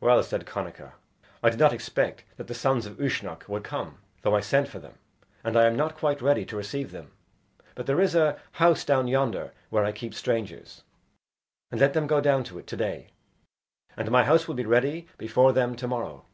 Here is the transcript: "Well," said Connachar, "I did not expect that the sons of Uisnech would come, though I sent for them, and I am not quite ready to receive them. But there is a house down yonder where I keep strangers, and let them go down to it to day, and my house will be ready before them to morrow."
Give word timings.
"Well," 0.00 0.22
said 0.22 0.46
Connachar, 0.46 0.94
"I 1.42 1.50
did 1.50 1.58
not 1.58 1.74
expect 1.74 2.24
that 2.38 2.46
the 2.46 2.54
sons 2.54 2.86
of 2.86 2.98
Uisnech 2.98 3.46
would 3.50 3.64
come, 3.64 3.98
though 4.22 4.34
I 4.34 4.40
sent 4.40 4.66
for 4.66 4.78
them, 4.78 4.94
and 5.44 5.58
I 5.58 5.66
am 5.66 5.76
not 5.76 5.94
quite 5.98 6.22
ready 6.22 6.46
to 6.46 6.56
receive 6.56 6.90
them. 6.90 7.10
But 7.74 7.84
there 7.84 8.00
is 8.00 8.14
a 8.14 8.40
house 8.52 8.82
down 8.82 9.08
yonder 9.08 9.52
where 9.68 9.84
I 9.84 9.92
keep 9.92 10.14
strangers, 10.14 10.84
and 11.70 11.78
let 11.82 11.92
them 11.92 12.06
go 12.06 12.22
down 12.22 12.44
to 12.44 12.58
it 12.58 12.66
to 12.66 12.78
day, 12.78 13.10
and 13.94 14.10
my 14.10 14.24
house 14.24 14.48
will 14.48 14.54
be 14.54 14.64
ready 14.64 15.06
before 15.18 15.52
them 15.52 15.76
to 15.76 15.86
morrow." 15.86 16.24